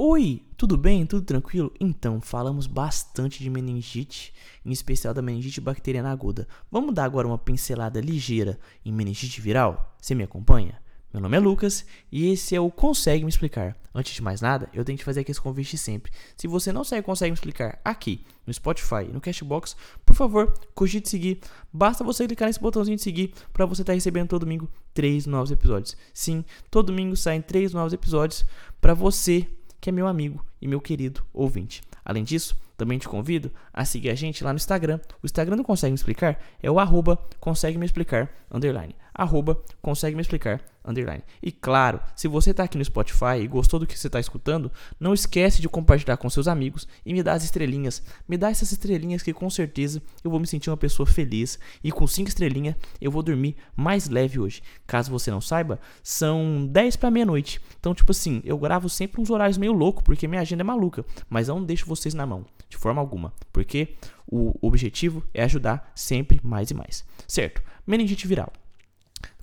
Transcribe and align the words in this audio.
Oi, 0.00 0.44
tudo 0.56 0.76
bem? 0.76 1.04
Tudo 1.04 1.24
tranquilo? 1.24 1.72
Então, 1.80 2.20
falamos 2.20 2.68
bastante 2.68 3.42
de 3.42 3.50
meningite, 3.50 4.32
em 4.64 4.70
especial 4.70 5.12
da 5.12 5.20
meningite 5.20 5.60
bacteriana 5.60 6.12
aguda. 6.12 6.46
Vamos 6.70 6.94
dar 6.94 7.02
agora 7.02 7.26
uma 7.26 7.36
pincelada 7.36 8.00
ligeira 8.00 8.60
em 8.84 8.92
meningite 8.92 9.40
viral? 9.40 9.96
Você 10.00 10.14
me 10.14 10.22
acompanha? 10.22 10.80
Meu 11.12 11.20
nome 11.20 11.36
é 11.36 11.40
Lucas 11.40 11.84
e 12.12 12.30
esse 12.30 12.54
é 12.54 12.60
o 12.60 12.70
Consegue 12.70 13.24
Me 13.24 13.28
Explicar. 13.28 13.76
Antes 13.92 14.14
de 14.14 14.22
mais 14.22 14.40
nada, 14.40 14.68
eu 14.72 14.84
tenho 14.84 14.96
que 14.96 15.04
fazer 15.04 15.22
aqui 15.22 15.32
esse 15.32 15.40
convite 15.40 15.76
sempre. 15.76 16.12
Se 16.36 16.46
você 16.46 16.72
não 16.72 16.84
segue 16.84 17.02
Consegue 17.02 17.32
Me 17.32 17.34
Explicar 17.34 17.80
aqui 17.84 18.24
no 18.46 18.54
Spotify 18.54 19.02
e 19.08 19.12
no 19.12 19.20
Cashbox, 19.20 19.74
por 20.06 20.14
favor, 20.14 20.54
cogite 20.76 21.08
seguir. 21.08 21.40
Basta 21.72 22.04
você 22.04 22.24
clicar 22.24 22.46
nesse 22.46 22.60
botãozinho 22.60 22.96
de 22.96 23.02
seguir 23.02 23.34
para 23.52 23.66
você 23.66 23.82
estar 23.82 23.90
tá 23.90 23.94
recebendo 23.94 24.28
todo 24.28 24.42
domingo 24.42 24.70
três 24.94 25.26
novos 25.26 25.50
episódios. 25.50 25.96
Sim, 26.14 26.44
todo 26.70 26.86
domingo 26.86 27.16
saem 27.16 27.42
três 27.42 27.72
novos 27.72 27.92
episódios 27.92 28.46
para 28.80 28.94
você 28.94 29.48
que 29.80 29.90
é 29.90 29.92
meu 29.92 30.06
amigo 30.06 30.44
e 30.60 30.68
meu 30.68 30.80
querido 30.80 31.22
ouvinte. 31.32 31.82
Além 32.04 32.24
disso, 32.24 32.58
também 32.76 32.98
te 32.98 33.08
convido 33.08 33.50
a 33.72 33.84
seguir 33.84 34.10
a 34.10 34.14
gente 34.14 34.42
lá 34.44 34.52
no 34.52 34.56
Instagram. 34.56 35.00
O 35.22 35.26
Instagram 35.26 35.56
do 35.56 35.64
Consegue 35.64 35.90
Me 35.90 35.96
Explicar 35.96 36.40
é 36.62 36.70
o 36.70 36.78
arroba 36.78 37.18
consegue 37.40 37.76
me 37.76 37.84
explicar, 37.84 38.30
underline. 38.50 38.94
Arroba 39.18 39.60
consegue 39.82 40.14
me 40.14 40.22
explicar, 40.22 40.62
underline. 40.84 41.24
E 41.42 41.50
claro, 41.50 42.00
se 42.14 42.28
você 42.28 42.52
está 42.52 42.62
aqui 42.62 42.78
no 42.78 42.84
Spotify 42.84 43.40
e 43.42 43.48
gostou 43.48 43.80
do 43.80 43.86
que 43.86 43.98
você 43.98 44.06
está 44.06 44.20
escutando, 44.20 44.70
não 45.00 45.12
esquece 45.12 45.60
de 45.60 45.68
compartilhar 45.68 46.16
com 46.16 46.30
seus 46.30 46.46
amigos 46.46 46.86
e 47.04 47.12
me 47.12 47.20
dar 47.20 47.32
as 47.32 47.42
estrelinhas. 47.42 48.00
Me 48.28 48.38
dá 48.38 48.48
essas 48.48 48.70
estrelinhas 48.70 49.20
que 49.20 49.32
com 49.32 49.50
certeza 49.50 50.00
eu 50.22 50.30
vou 50.30 50.38
me 50.38 50.46
sentir 50.46 50.70
uma 50.70 50.76
pessoa 50.76 51.04
feliz. 51.04 51.58
E 51.82 51.90
com 51.90 52.06
cinco 52.06 52.28
estrelinhas 52.28 52.76
eu 53.00 53.10
vou 53.10 53.24
dormir 53.24 53.56
mais 53.76 54.08
leve 54.08 54.38
hoje. 54.38 54.62
Caso 54.86 55.10
você 55.10 55.32
não 55.32 55.40
saiba, 55.40 55.80
são 56.00 56.64
10 56.70 56.94
para 56.94 57.10
meia-noite. 57.10 57.60
Então, 57.80 57.92
tipo 57.92 58.12
assim, 58.12 58.40
eu 58.44 58.56
gravo 58.56 58.88
sempre 58.88 59.20
uns 59.20 59.30
horários 59.30 59.58
meio 59.58 59.72
louco 59.72 60.04
porque 60.04 60.28
minha 60.28 60.42
agenda 60.42 60.62
é 60.62 60.64
maluca. 60.64 61.04
Mas 61.28 61.48
eu 61.48 61.56
não 61.56 61.64
deixo 61.64 61.86
vocês 61.86 62.14
na 62.14 62.24
mão 62.24 62.46
de 62.68 62.76
forma 62.76 63.00
alguma, 63.00 63.32
porque 63.52 63.96
o 64.26 64.54
objetivo 64.60 65.24
é 65.32 65.42
ajudar 65.42 65.90
sempre 65.94 66.38
mais 66.44 66.70
e 66.70 66.74
mais, 66.74 67.04
certo? 67.26 67.62
Meningite 67.86 68.26
viral. 68.26 68.52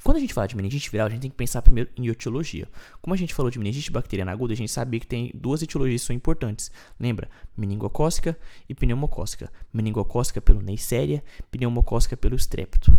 Quando 0.06 0.18
a 0.18 0.20
gente 0.20 0.36
fala 0.36 0.48
de 0.48 0.56
meningite 0.56 0.92
viral, 0.92 1.08
a 1.08 1.10
gente 1.10 1.22
tem 1.22 1.32
que 1.32 1.36
pensar 1.36 1.64
primeiro 1.64 1.90
em 1.98 2.06
etiologia. 2.06 2.70
Como 3.02 3.16
a 3.16 3.18
gente 3.18 3.34
falou 3.34 3.50
de 3.50 3.58
meningite 3.58 3.92
bacteriana 3.92 4.32
aguda, 4.32 4.54
a 4.54 4.56
gente 4.56 4.72
sabia 4.72 5.00
que 5.00 5.08
tem 5.08 5.32
duas 5.34 5.64
etiologias 5.64 6.02
que 6.02 6.06
são 6.06 6.16
importantes. 6.16 6.70
Lembra? 7.00 7.28
Meningocócica 7.58 8.38
e 8.70 8.76
pneumocócica. 8.76 9.52
Meningocócica 9.74 10.40
pelo 10.40 10.62
Neisseria, 10.62 11.24
pneumocócica 11.50 12.16
pelo 12.16 12.36
strepto. 12.36 12.96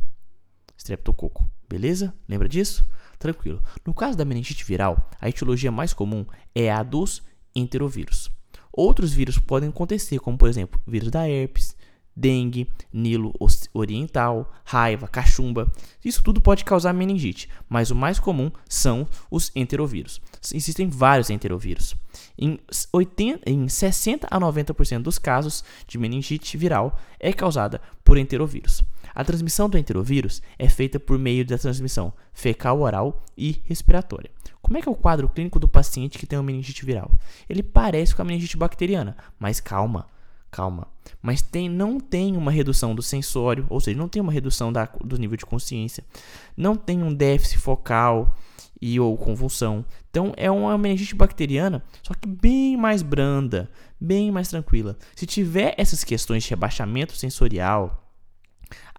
Streptococo. 0.77 1.49
Beleza? 1.69 2.12
Lembra 2.29 2.49
disso? 2.49 2.84
Tranquilo. 3.21 3.62
No 3.87 3.95
caso 3.95 4.19
da 4.19 4.25
meningite 4.25 4.65
viral, 4.65 5.09
a 5.21 5.29
etiologia 5.29 5.71
mais 5.71 5.93
comum 5.93 6.27
é 6.53 6.73
a 6.73 6.83
dos 6.83 7.23
enterovírus. 7.55 8.33
Outros 8.73 9.12
vírus 9.12 9.39
podem 9.39 9.69
acontecer, 9.69 10.19
como 10.19 10.37
por 10.37 10.49
exemplo, 10.49 10.81
vírus 10.84 11.12
da 11.12 11.29
herpes, 11.29 11.77
dengue, 12.17 12.69
Nilo 12.92 13.34
oriental, 13.75 14.50
raiva, 14.64 15.06
cachumba. 15.06 15.70
Isso 16.05 16.22
tudo 16.22 16.41
pode 16.41 16.64
causar 16.64 16.95
meningite, 16.95 17.48
mas 17.69 17.91
o 17.91 17.95
mais 17.95 18.19
comum 18.19 18.50
são 18.69 19.06
os 19.31 19.53
enterovírus. 19.55 20.20
Existem 20.53 20.89
vários 20.89 21.28
enterovírus. 21.28 21.94
Em, 22.39 22.59
80, 22.92 23.50
em 23.50 23.69
60 23.69 24.27
a 24.31 24.41
90% 24.41 25.03
dos 25.03 25.19
casos 25.19 25.62
de 25.87 25.98
meningite 25.98 26.56
viral 26.56 26.98
é 27.20 27.33
causada 27.33 27.81
por 28.03 28.17
enterovírus. 28.17 28.83
A 29.14 29.25
transmissão 29.25 29.69
do 29.69 29.78
enterovírus 29.78 30.42
é 30.59 30.69
feita 30.69 31.00
por 31.00 31.19
meio 31.19 31.44
da 31.44 31.56
transmissão 31.56 32.12
fecal-oral 32.33 33.25
e 33.37 33.62
respiratória. 33.64 34.31
Como 34.61 34.77
é 34.77 34.83
que 34.83 34.89
é 34.89 34.92
o 34.92 34.97
quadro 34.97 35.28
clínico 35.28 35.59
do 35.59 35.69
paciente 35.69 36.19
que 36.19 36.27
tem 36.27 36.39
uma 36.39 36.44
meningite 36.44 36.84
viral? 36.84 37.11
Ele 37.48 37.62
parece 37.62 38.14
com 38.14 38.22
a 38.22 38.25
meningite 38.25 38.56
bacteriana, 38.56 39.17
mas 39.39 39.61
calma, 39.61 40.06
calma. 40.57 40.89
Mas 41.21 41.43
tem, 41.43 41.69
não 41.69 42.01
tem 42.01 42.35
uma 42.35 42.51
redução 42.51 42.95
do 42.95 43.03
sensório, 43.03 43.67
ou 43.69 43.79
seja, 43.79 43.99
não 43.99 44.09
tem 44.09 44.23
uma 44.23 44.33
redução 44.33 44.73
da, 44.73 44.89
do 45.05 45.19
nível 45.19 45.37
de 45.37 45.44
consciência, 45.44 46.03
não 46.56 46.75
tem 46.75 47.03
um 47.03 47.12
déficit 47.12 47.59
focal 47.59 48.34
e 48.81 48.99
ou 48.99 49.19
convulsão. 49.19 49.84
Então 50.11 50.33
é 50.34 50.50
uma 50.50 50.78
meningite 50.78 51.15
bacteriana, 51.15 51.84
só 52.03 52.15
que 52.15 52.27
bem 52.27 52.75
mais 52.75 53.03
branda, 53.03 53.71
bem 54.00 54.33
mais 54.33 54.49
tranquila. 54.49 54.97
Se 55.15 55.27
tiver 55.27 55.75
essas 55.77 56.03
questões 56.03 56.44
de 56.44 56.50
rebaixamento 56.50 57.15
sensorial, 57.15 58.11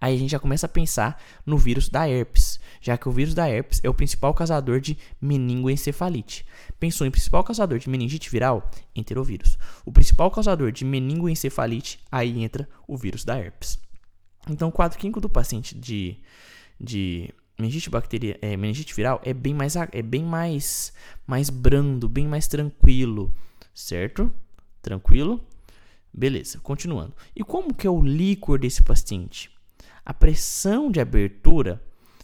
aí 0.00 0.14
a 0.14 0.18
gente 0.18 0.30
já 0.30 0.38
começa 0.38 0.66
a 0.66 0.68
pensar 0.68 1.20
no 1.44 1.58
vírus 1.58 1.88
da 1.88 2.08
herpes 2.08 2.47
já 2.80 2.96
que 2.96 3.08
o 3.08 3.12
vírus 3.12 3.34
da 3.34 3.48
herpes 3.48 3.80
é 3.82 3.88
o 3.88 3.94
principal 3.94 4.34
causador 4.34 4.80
de 4.80 4.96
meningoencefalite. 5.20 6.46
Pensou 6.78 7.06
em 7.06 7.10
principal 7.10 7.44
causador 7.44 7.78
de 7.78 7.88
meningite 7.88 8.30
viral? 8.30 8.70
Enterovírus. 8.94 9.58
O 9.84 9.92
principal 9.92 10.30
causador 10.30 10.72
de 10.72 10.84
meningoencefalite, 10.84 12.00
aí 12.10 12.42
entra 12.42 12.68
o 12.86 12.96
vírus 12.96 13.24
da 13.24 13.38
herpes. 13.38 13.78
Então, 14.48 14.68
o 14.68 14.72
quadro 14.72 14.98
clínico 14.98 15.20
do 15.20 15.28
paciente 15.28 15.74
de, 15.74 16.16
de 16.80 17.34
meningite, 17.58 17.90
bacteria, 17.90 18.38
é, 18.40 18.56
meningite 18.56 18.94
viral 18.94 19.20
é 19.24 19.34
bem, 19.34 19.52
mais, 19.52 19.74
é 19.76 20.02
bem 20.02 20.24
mais, 20.24 20.92
mais 21.26 21.50
brando, 21.50 22.08
bem 22.08 22.26
mais 22.26 22.46
tranquilo, 22.46 23.34
certo? 23.74 24.32
Tranquilo? 24.80 25.44
Beleza, 26.12 26.58
continuando. 26.60 27.14
E 27.34 27.44
como 27.44 27.74
que 27.74 27.86
é 27.86 27.90
o 27.90 28.00
líquor 28.00 28.58
desse 28.58 28.82
paciente? 28.82 29.50
A 30.04 30.14
pressão 30.14 30.90
de 30.90 31.00
abertura 31.00 31.82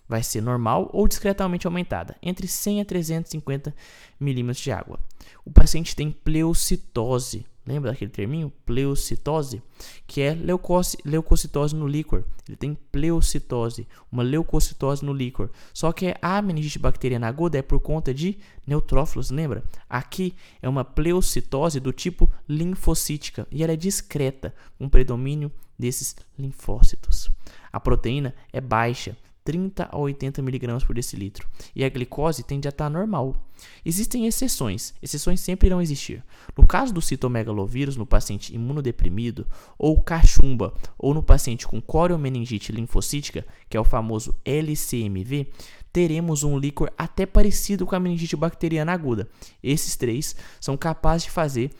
vai 0.09 0.22
ser 0.22 0.41
normal 0.41 0.91
ou 0.92 1.09
discretamente 1.09 1.66
aumentada, 1.66 2.16
entre 2.22 2.47
100 2.47 2.81
a 2.81 2.84
350 2.84 3.75
milímetros 4.19 4.62
de 4.62 4.70
água. 4.70 4.98
O 5.44 5.50
paciente 5.50 5.97
tem 5.97 6.10
pleocitose. 6.10 7.47
Lembra 7.66 7.92
daquele 7.92 8.10
terminho? 8.10 8.53
Pleocitose, 8.66 9.62
que 10.06 10.20
é 10.20 10.34
leucoci 10.34 10.98
leucocitose 11.03 11.75
no 11.75 11.87
líquor. 11.87 12.22
Ele 12.47 12.59
tem 12.59 12.75
pleocitose, 12.92 13.88
uma 14.12 14.22
leucocitose 14.22 15.03
no 15.03 15.15
líquor. 15.15 15.48
Só 15.72 15.91
que 15.91 16.15
a 16.21 16.42
meningite 16.42 16.78
bacteriana 16.78 17.26
aguda 17.26 17.56
é 17.56 17.62
por 17.62 17.81
conta 17.81 18.12
de 18.12 18.36
neutrófilos, 18.66 19.31
lembra? 19.31 19.65
Aqui 19.88 20.34
é 20.60 20.69
uma 20.69 20.84
pleocitose 20.84 21.81
do 21.81 21.91
tipo 21.91 22.31
linfocítica 22.47 23.48
e 23.50 23.62
ela 23.62 23.72
é 23.72 23.76
discreta, 23.76 24.54
com 24.78 24.86
predomínio 24.86 25.50
desses 25.78 26.15
linfócitos. 26.38 27.31
A 27.72 27.81
proteína 27.81 28.34
é 28.53 28.60
baixa, 28.60 29.16
30 29.44 29.88
a 29.93 29.99
80 29.99 30.41
mg 30.41 30.84
por 30.87 30.94
decilitro, 30.94 31.47
e 31.77 31.84
a 31.84 31.88
glicose 31.88 32.43
tende 32.43 32.66
a 32.66 32.71
estar 32.71 32.88
normal. 32.88 33.37
Existem 33.84 34.27
exceções, 34.27 34.94
exceções 35.03 35.41
sempre 35.41 35.69
irão 35.69 35.81
existir. 35.81 36.25
No 36.56 36.66
caso 36.66 36.93
do 36.93 37.03
citomegalovírus 37.03 37.97
no 37.97 38.06
paciente 38.06 38.54
imunodeprimido, 38.54 39.47
ou 39.78 40.03
cachumba, 40.03 40.75
ou 40.99 41.12
no 41.12 41.22
paciente 41.22 41.66
com 41.66 41.81
coriomeningite 41.81 42.72
linfocítica, 42.72 43.47
que 43.69 43.77
é 43.77 43.81
o 43.81 43.84
famoso 43.84 44.34
LCMV, 44.44 45.53
teremos 45.93 46.43
um 46.43 46.59
líquor 46.59 46.93
até 46.99 47.25
parecido 47.25 47.87
com 47.87 47.94
a 47.94 48.00
meningite 48.00 48.34
bacteriana 48.34 48.93
aguda. 48.93 49.28
Esses 49.62 49.94
três 49.94 50.34
são 50.60 50.77
capazes 50.77 51.25
de 51.25 51.31
fazer 51.31 51.71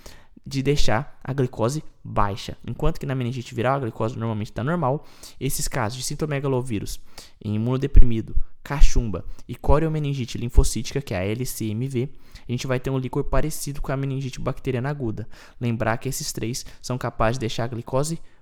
de 0.47 0.63
deixar 0.63 1.19
a 1.23 1.33
glicose 1.33 1.83
baixa. 2.03 2.57
Enquanto 2.67 2.99
que 2.99 3.07
na 3.07 3.15
meningite 3.15 3.55
viral 3.55 3.77
a 3.77 3.81
glicose 3.81 4.19
normalmente 4.19 4.51
está 4.51 4.63
normal, 4.63 5.05
esses 5.41 5.67
casos 5.69 5.99
de 5.99 6.05
sintomegalovírus 6.05 7.01
em 7.43 7.55
imunodeprimido, 7.55 8.37
cachumba 8.63 9.25
e 9.47 9.55
coriomeningite 9.55 10.39
linfocítica, 10.39 11.01
que 11.01 11.15
é 11.15 11.19
a 11.19 11.25
LCMV, 11.25 12.11
a 12.49 12.53
gente 12.53 12.67
vai 12.67 12.81
ter 12.81 12.91
um 12.91 12.99
líquor 12.99 13.25
parecido 13.25 13.81
com 13.81 13.93
a 13.93 13.97
meningite 13.97 14.41
bacteriana 14.41 14.91
aguda. 14.91 15.29
Lembrar 15.61 15.99
que 15.99 16.09
esses 16.09 16.33
três 16.33 16.65
são 16.81 16.99
capazes 16.99 17.37
de 17.37 17.41
deixar 17.41 17.65
a 17.65 17.69
glicose 17.69 18.15
baixa. 18.17 18.34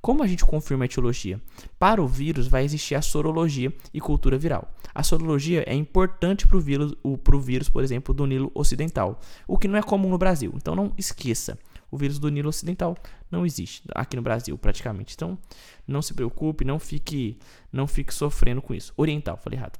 Como 0.00 0.22
a 0.22 0.26
gente 0.26 0.44
confirma 0.44 0.84
a 0.84 0.86
etiologia? 0.86 1.40
Para 1.78 2.02
o 2.02 2.06
vírus 2.06 2.46
vai 2.46 2.64
existir 2.64 2.94
a 2.94 3.02
sorologia 3.02 3.72
e 3.92 4.00
cultura 4.00 4.38
viral. 4.38 4.72
A 4.94 5.02
sorologia 5.02 5.64
é 5.66 5.74
importante 5.74 6.46
para 6.46 6.56
o 6.56 6.60
vírus, 6.60 6.94
vírus, 7.40 7.68
por 7.68 7.82
exemplo, 7.82 8.14
do 8.14 8.26
Nilo 8.26 8.50
Ocidental, 8.54 9.20
o 9.46 9.58
que 9.58 9.68
não 9.68 9.78
é 9.78 9.82
comum 9.82 10.08
no 10.08 10.18
Brasil. 10.18 10.52
Então 10.54 10.74
não 10.74 10.92
esqueça, 10.96 11.58
o 11.90 11.96
vírus 11.96 12.18
do 12.18 12.28
Nilo 12.28 12.48
Ocidental 12.48 12.96
não 13.30 13.44
existe 13.44 13.82
aqui 13.94 14.16
no 14.16 14.22
Brasil 14.22 14.56
praticamente. 14.56 15.14
Então 15.14 15.38
não 15.86 16.02
se 16.02 16.14
preocupe, 16.14 16.64
não 16.64 16.78
fique, 16.78 17.38
não 17.72 17.86
fique 17.86 18.12
sofrendo 18.12 18.62
com 18.62 18.74
isso. 18.74 18.92
Oriental, 18.96 19.36
falei 19.36 19.58
errado. 19.58 19.78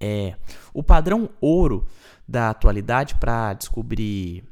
É, 0.00 0.34
o 0.74 0.82
padrão 0.82 1.30
ouro 1.40 1.86
da 2.26 2.50
atualidade 2.50 3.14
para 3.14 3.54
descobrir 3.54 4.44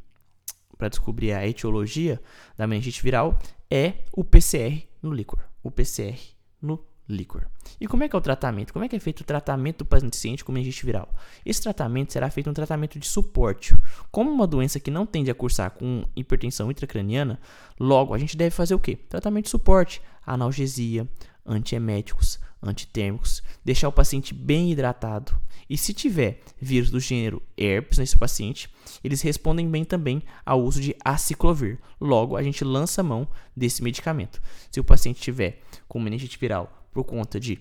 para 0.78 0.88
descobrir 0.88 1.32
a 1.32 1.46
etiologia 1.46 2.18
da 2.56 2.66
meningite 2.66 3.02
viral 3.02 3.38
é 3.70 3.94
o 4.12 4.24
PCR 4.24 4.82
no 5.02 5.12
líquor. 5.12 5.40
O 5.62 5.70
PCR 5.70 6.18
no 6.60 6.84
líquor. 7.08 7.46
E 7.80 7.86
como 7.86 8.04
é 8.04 8.08
que 8.08 8.14
é 8.14 8.18
o 8.18 8.22
tratamento? 8.22 8.72
Como 8.72 8.84
é 8.84 8.88
que 8.88 8.96
é 8.96 9.00
feito 9.00 9.20
o 9.20 9.24
tratamento 9.24 9.78
do 9.78 9.84
paciente 9.84 10.44
com 10.44 10.52
meningite 10.52 10.86
viral? 10.86 11.12
Esse 11.44 11.62
tratamento 11.62 12.12
será 12.12 12.30
feito 12.30 12.48
um 12.48 12.54
tratamento 12.54 12.98
de 12.98 13.06
suporte. 13.06 13.74
Como 14.10 14.30
uma 14.30 14.46
doença 14.46 14.80
que 14.80 14.90
não 14.90 15.04
tende 15.04 15.30
a 15.30 15.34
cursar 15.34 15.70
com 15.72 16.04
hipertensão 16.14 16.70
intracraniana, 16.70 17.40
logo 17.78 18.14
a 18.14 18.18
gente 18.18 18.36
deve 18.36 18.50
fazer 18.50 18.74
o 18.74 18.78
quê? 18.78 18.96
Tratamento 18.96 19.44
de 19.44 19.50
suporte, 19.50 20.00
analgesia, 20.24 21.08
antieméticos, 21.44 22.38
antitérmicos, 22.62 23.42
deixar 23.64 23.88
o 23.88 23.92
paciente 23.92 24.34
bem 24.34 24.70
hidratado. 24.70 25.36
E 25.68 25.78
se 25.78 25.94
tiver 25.94 26.40
vírus 26.60 26.90
do 26.90 26.98
gênero 26.98 27.42
herpes 27.56 27.98
nesse 27.98 28.18
paciente, 28.18 28.68
eles 29.04 29.22
respondem 29.22 29.68
bem 29.68 29.84
também 29.84 30.22
ao 30.44 30.62
uso 30.62 30.80
de 30.80 30.96
aciclovir. 31.04 31.78
Logo, 32.00 32.36
a 32.36 32.42
gente 32.42 32.64
lança 32.64 33.02
mão 33.02 33.28
desse 33.56 33.82
medicamento. 33.82 34.42
Se 34.70 34.80
o 34.80 34.84
paciente 34.84 35.20
tiver 35.20 35.62
com 35.86 36.00
meningite 36.00 36.38
viral 36.38 36.88
por 36.92 37.04
conta 37.04 37.38
de 37.38 37.60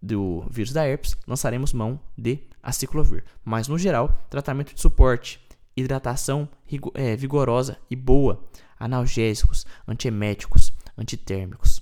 do 0.00 0.44
vírus 0.48 0.72
da 0.72 0.86
herpes, 0.86 1.16
lançaremos 1.26 1.72
mão 1.72 2.00
de 2.16 2.38
aciclovir. 2.62 3.24
Mas 3.44 3.66
no 3.66 3.78
geral, 3.78 4.16
tratamento 4.30 4.74
de 4.74 4.80
suporte, 4.80 5.40
hidratação 5.76 6.48
é, 6.94 7.16
vigorosa 7.16 7.78
e 7.90 7.96
boa, 7.96 8.44
analgésicos, 8.78 9.66
antieméticos, 9.86 10.72
antitérmicos. 10.96 11.77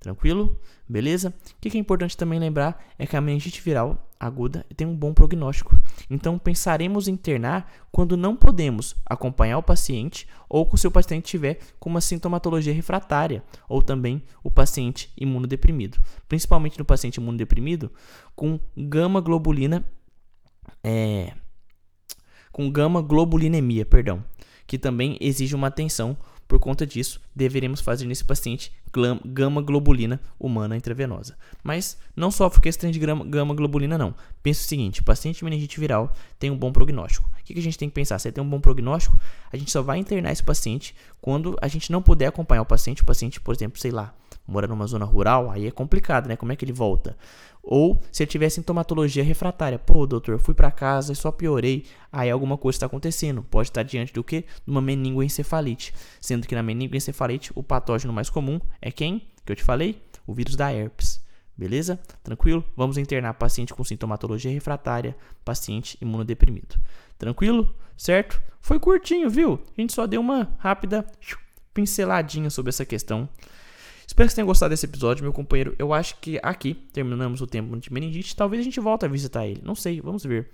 Tranquilo? 0.00 0.58
Beleza? 0.88 1.34
O 1.56 1.60
que 1.60 1.76
é 1.76 1.80
importante 1.80 2.16
também 2.16 2.38
lembrar 2.38 2.84
é 2.98 3.06
que 3.06 3.16
a 3.16 3.20
meningite 3.20 3.60
viral 3.60 4.08
aguda 4.18 4.64
tem 4.76 4.86
um 4.86 4.96
bom 4.96 5.12
prognóstico. 5.12 5.76
Então, 6.08 6.38
pensaremos 6.38 7.08
em 7.08 7.12
internar 7.12 7.70
quando 7.90 8.16
não 8.16 8.34
podemos 8.34 8.96
acompanhar 9.04 9.58
o 9.58 9.62
paciente 9.62 10.26
ou 10.48 10.68
se 10.76 10.86
o 10.86 10.90
paciente 10.90 11.24
tiver 11.24 11.58
com 11.78 11.90
uma 11.90 12.00
sintomatologia 12.00 12.72
refratária 12.72 13.42
ou 13.68 13.82
também 13.82 14.22
o 14.42 14.50
paciente 14.50 15.12
imunodeprimido. 15.16 15.98
Principalmente 16.28 16.78
no 16.78 16.84
paciente 16.84 17.16
imunodeprimido 17.16 17.92
com 18.34 18.58
gama 18.76 19.20
globulina 19.20 19.84
é, 20.82 21.32
com 22.52 22.70
gama 22.70 23.00
globulinemia, 23.00 23.86
perdão, 23.86 24.24
que 24.66 24.78
também 24.78 25.16
exige 25.20 25.54
uma 25.54 25.68
atenção 25.68 26.16
por 26.48 26.58
conta 26.58 26.86
disso, 26.86 27.20
deveremos 27.36 27.82
fazer 27.82 28.06
nesse 28.06 28.24
paciente 28.24 28.72
gama 29.22 29.60
globulina 29.60 30.18
humana 30.40 30.78
intravenosa. 30.78 31.36
Mas 31.62 31.98
não 32.16 32.30
sofre 32.30 32.62
com 32.62 32.68
esse 32.68 32.90
de 32.90 32.98
gama 32.98 33.54
globulina, 33.54 33.98
não. 33.98 34.14
Pensa 34.42 34.64
o 34.64 34.66
seguinte: 34.66 35.02
paciente 35.02 35.38
de 35.38 35.44
meningite 35.44 35.78
viral 35.78 36.10
tem 36.38 36.50
um 36.50 36.56
bom 36.56 36.72
prognóstico. 36.72 37.28
O 37.38 37.44
que 37.44 37.58
a 37.58 37.62
gente 37.62 37.76
tem 37.76 37.90
que 37.90 37.94
pensar? 37.94 38.18
Se 38.18 38.28
ele 38.28 38.34
tem 38.34 38.42
um 38.42 38.48
bom 38.48 38.60
prognóstico, 38.60 39.18
a 39.52 39.56
gente 39.58 39.70
só 39.70 39.82
vai 39.82 39.98
internar 39.98 40.32
esse 40.32 40.42
paciente 40.42 40.94
quando 41.20 41.54
a 41.60 41.68
gente 41.68 41.92
não 41.92 42.00
puder 42.00 42.26
acompanhar 42.28 42.62
o 42.62 42.66
paciente. 42.66 43.02
O 43.02 43.06
paciente, 43.06 43.38
por 43.40 43.54
exemplo, 43.54 43.78
sei 43.78 43.90
lá, 43.90 44.14
mora 44.48 44.66
numa 44.66 44.86
zona 44.86 45.04
rural, 45.04 45.50
aí 45.50 45.66
é 45.66 45.70
complicado, 45.70 46.26
né? 46.26 46.34
Como 46.34 46.50
é 46.50 46.56
que 46.56 46.64
ele 46.64 46.72
volta? 46.72 47.16
Ou 47.62 48.00
se 48.10 48.22
ele 48.22 48.30
tiver 48.30 48.48
sintomatologia 48.48 49.22
refratária, 49.22 49.78
pô, 49.78 50.06
doutor, 50.06 50.32
eu 50.32 50.38
fui 50.38 50.54
para 50.54 50.70
casa 50.70 51.12
e 51.12 51.16
só 51.16 51.30
piorei, 51.30 51.84
aí 52.10 52.30
alguma 52.30 52.56
coisa 52.56 52.76
está 52.76 52.86
acontecendo. 52.86 53.42
Pode 53.42 53.68
estar 53.68 53.82
diante 53.82 54.12
do 54.12 54.24
que? 54.24 54.40
De 54.40 54.70
uma 54.70 54.80
meningoencefalite. 54.80 55.92
Sendo 56.18 56.48
que 56.48 56.54
na 56.54 56.62
meningoencefalite 56.62 57.52
o 57.54 57.62
patógeno 57.62 58.12
mais 58.12 58.30
comum 58.30 58.58
é 58.80 58.90
quem? 58.90 59.28
Que 59.44 59.52
eu 59.52 59.56
te 59.56 59.62
falei? 59.62 60.02
O 60.26 60.32
vírus 60.32 60.56
da 60.56 60.72
herpes. 60.72 61.22
Beleza? 61.54 62.00
Tranquilo? 62.22 62.64
Vamos 62.74 62.96
internar 62.96 63.34
paciente 63.34 63.74
com 63.74 63.84
sintomatologia 63.84 64.50
refratária, 64.50 65.14
paciente 65.44 65.98
imunodeprimido. 66.00 66.76
Tranquilo? 67.18 67.74
Certo? 67.96 68.40
Foi 68.60 68.78
curtinho, 68.78 69.28
viu? 69.28 69.60
A 69.76 69.80
gente 69.80 69.92
só 69.92 70.06
deu 70.06 70.20
uma 70.20 70.56
rápida 70.58 71.04
pinceladinha 71.74 72.48
sobre 72.48 72.70
essa 72.70 72.86
questão. 72.86 73.28
Espero 74.08 74.26
que 74.26 74.32
você 74.32 74.36
tenha 74.36 74.46
gostado 74.46 74.70
desse 74.70 74.86
episódio, 74.86 75.22
meu 75.22 75.34
companheiro. 75.34 75.76
Eu 75.78 75.92
acho 75.92 76.16
que 76.16 76.40
aqui 76.42 76.72
terminamos 76.72 77.42
o 77.42 77.46
tempo 77.46 77.76
de 77.76 77.92
meningite. 77.92 78.34
Talvez 78.34 78.62
a 78.62 78.64
gente 78.64 78.80
volte 78.80 79.04
a 79.04 79.08
visitar 79.08 79.46
ele. 79.46 79.60
Não 79.62 79.74
sei, 79.74 80.00
vamos 80.00 80.24
ver. 80.24 80.50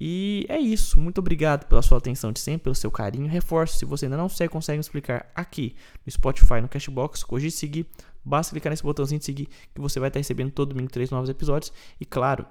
E 0.00 0.46
é 0.48 0.60
isso. 0.60 0.98
Muito 1.00 1.18
obrigado 1.18 1.66
pela 1.66 1.82
sua 1.82 1.98
atenção 1.98 2.30
de 2.30 2.38
sempre, 2.38 2.62
pelo 2.62 2.74
seu 2.74 2.92
carinho. 2.92 3.26
Reforço, 3.26 3.78
se 3.78 3.84
você 3.84 4.06
ainda 4.06 4.16
não 4.16 4.28
sei, 4.28 4.48
consegue 4.48 4.78
explicar 4.78 5.28
aqui 5.34 5.74
no 6.06 6.12
Spotify, 6.12 6.60
no 6.62 6.68
Cashbox, 6.68 7.24
de 7.40 7.50
seguir. 7.50 7.86
Basta 8.24 8.52
clicar 8.52 8.70
nesse 8.70 8.84
botãozinho 8.84 9.18
de 9.18 9.24
seguir 9.24 9.48
que 9.74 9.80
você 9.80 9.98
vai 9.98 10.08
estar 10.08 10.20
recebendo 10.20 10.52
todo 10.52 10.68
domingo 10.68 10.88
três 10.88 11.10
novos 11.10 11.28
episódios. 11.28 11.72
E 12.00 12.06
claro, 12.06 12.46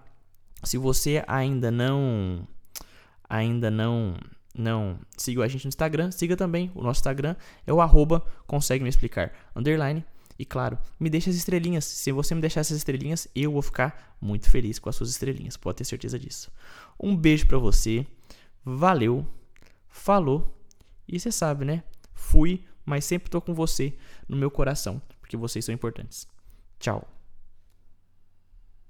se 0.62 0.78
você 0.78 1.24
ainda 1.26 1.72
não 1.72 2.46
ainda 3.30 3.72
não 3.72 4.18
não 4.54 5.00
seguiu 5.18 5.42
a 5.42 5.48
gente 5.48 5.64
no 5.64 5.70
Instagram, 5.70 6.12
siga 6.12 6.36
também. 6.36 6.70
O 6.76 6.84
nosso 6.84 7.00
Instagram 7.00 7.38
é 7.66 7.72
o 7.72 7.80
arroba 7.80 8.22
consegue 8.46 8.84
me 8.84 8.90
explicar 8.90 9.32
underline 9.56 10.04
e 10.38 10.46
claro, 10.46 10.78
me 11.00 11.10
deixe 11.10 11.30
as 11.30 11.36
estrelinhas. 11.36 11.86
Se 11.86 12.12
você 12.12 12.34
me 12.34 12.42
deixar 12.42 12.62
essas 12.62 12.78
estrelinhas, 12.78 13.28
eu 13.36 13.52
vou 13.52 13.62
ficar 13.62 14.18
muito 14.20 14.50
feliz 14.50 14.80
com 14.80 14.90
as 14.90 14.96
suas 14.96 15.10
estrelinhas. 15.10 15.58
Pode 15.58 15.78
ter 15.78 15.86
certeza 15.86 16.18
disso. 16.18 16.52
Um 17.00 17.16
beijo 17.16 17.48
para 17.48 17.58
você. 17.58 18.06
Valeu. 18.64 19.28
Falou. 19.88 20.58
E 21.08 21.20
você 21.20 21.32
sabe, 21.32 21.66
né? 21.66 21.84
Fui, 22.14 22.64
mas 22.86 23.06
sempre 23.06 23.30
tô 23.30 23.42
com 23.42 23.54
você 23.54 23.94
no 24.28 24.38
meu 24.38 24.50
coração, 24.50 25.02
porque 25.20 25.38
vocês 25.38 25.66
são 25.66 25.76
importantes. 25.76 26.28
Tchau. 26.80 27.13